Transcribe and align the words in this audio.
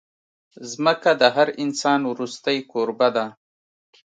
ځمکه 0.71 1.11
د 1.21 1.23
هر 1.35 1.47
انسان 1.63 1.99
وروستۍ 2.11 2.57
کوربه 2.71 3.09
ده. 3.15 3.25